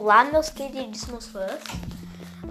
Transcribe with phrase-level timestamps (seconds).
[0.00, 1.62] Olá, meus queridíssimos fãs.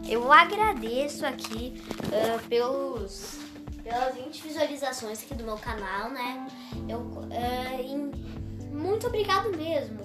[0.08, 3.38] Eu agradeço aqui uh, pelos,
[3.84, 6.48] pelas 20 visualizações aqui do meu canal, né?
[6.88, 8.12] Eu, uh, em,
[8.74, 10.00] muito obrigado mesmo.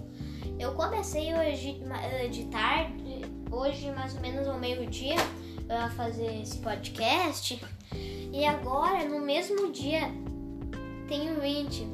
[0.59, 1.81] Eu comecei hoje
[2.29, 5.15] de tarde, hoje mais ou menos ao meio-dia,
[5.69, 7.63] a fazer esse podcast.
[8.33, 10.11] E agora, no mesmo dia,
[11.07, 11.85] tenho 20.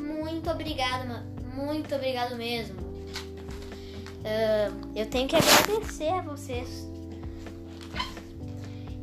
[0.00, 2.83] Muito obrigado, muito obrigado mesmo.
[4.24, 6.88] Uh, eu tenho que agradecer a vocês.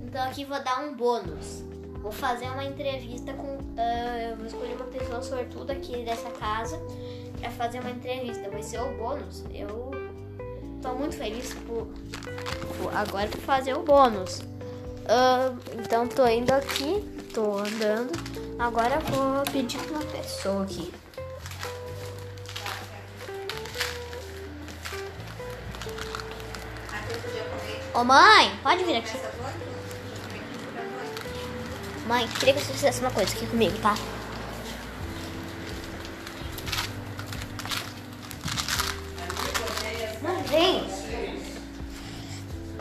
[0.04, 1.64] Então aqui vou dar um bônus.
[2.02, 3.58] Vou fazer uma entrevista com.
[3.58, 6.82] Uh, vou escolher uma pessoa sortuda aqui dessa casa
[7.40, 8.50] para fazer uma entrevista.
[8.50, 9.44] Vai ser o bônus.
[9.54, 9.92] Eu
[10.82, 11.88] tô muito feliz por,
[12.78, 14.40] por agora por fazer o bônus.
[14.40, 18.12] Uh, então tô indo aqui, tô andando.
[18.58, 20.92] Agora vou pedir pra uma pessoa aqui.
[27.94, 29.18] Ô mãe, pode vir aqui.
[32.08, 33.96] Mãe, queria que você fizesse uma coisa aqui comigo, tá?
[40.22, 40.88] Não vem.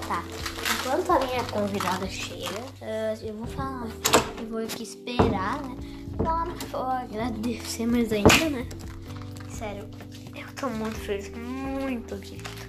[0.06, 0.22] Tá.
[0.78, 2.62] Enquanto a minha convidada chega,
[3.20, 3.88] eu vou falar.
[4.38, 5.76] Eu vou aqui esperar, né?
[6.22, 8.66] Não, vou agradecer mais ainda, né?
[9.50, 9.88] Sério,
[10.36, 12.59] eu tô muito feliz, muito obrigada.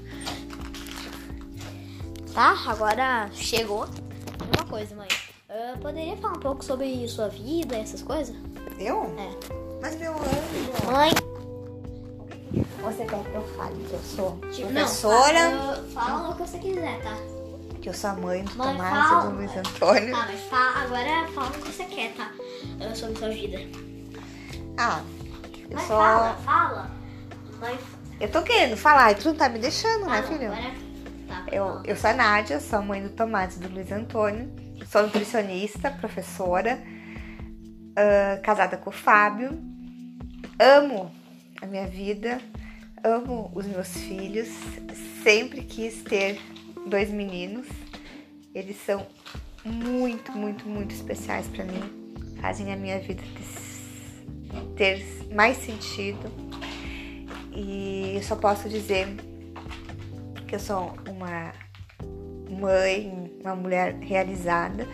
[2.33, 2.55] Tá?
[2.67, 3.85] Agora chegou.
[4.55, 5.07] Uma coisa, mãe.
[5.49, 8.35] Eu poderia falar um pouco sobre sua vida, essas coisas?
[8.79, 9.13] Eu?
[9.17, 9.29] É.
[9.81, 10.91] Mas meu anjo.
[10.91, 11.11] Mãe.
[12.83, 15.49] Você quer que eu fale que eu sou Tipo, professora?
[15.49, 17.15] Não, fala, fala o que você quiser, tá?
[17.81, 19.29] Que eu sou a mãe do Mãe, Tomás fala.
[19.29, 20.11] do Luiz Antônio.
[20.11, 22.31] Tá, mas fala, agora fala o que você quer, tá?
[22.79, 23.57] Eu sobre sua vida.
[24.77, 25.01] Ah,
[25.69, 25.97] eu Mas sou.
[25.97, 26.91] fala, fala.
[27.59, 27.79] Mas
[28.19, 30.51] Eu tô querendo falar, e tu não tá me deixando, né, fala, filho?
[30.51, 30.73] agora
[31.51, 34.49] Eu, eu sou a Nádia, sou a mãe do Tomás e do Luiz Antônio.
[34.89, 36.81] Sou nutricionista, professora,
[37.93, 39.61] ah, casada com o Fábio.
[40.57, 41.11] Amo
[41.61, 42.39] a minha vida,
[43.03, 44.47] amo os meus filhos.
[45.23, 46.39] Sempre quis ter
[46.87, 47.67] dois meninos.
[48.55, 49.05] Eles são
[49.65, 51.83] muito, muito, muito especiais para mim.
[52.39, 53.23] Fazem a minha vida
[54.75, 56.31] ter, ter mais sentido.
[57.53, 59.30] E eu só posso dizer
[60.51, 61.53] que eu sou uma
[62.49, 64.85] mãe, uma mulher realizada.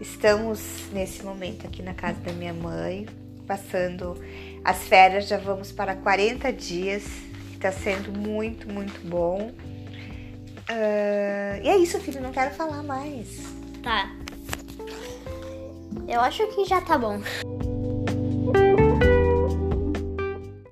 [0.00, 0.60] Estamos
[0.92, 3.06] nesse momento aqui na casa da minha mãe,
[3.44, 4.16] passando
[4.64, 7.02] as férias, já vamos para 40 dias,
[7.52, 9.50] está sendo muito, muito bom.
[10.68, 13.42] Ah, e é isso, filho, não quero falar mais.
[13.82, 14.08] Tá.
[16.06, 17.20] Eu acho que já tá bom.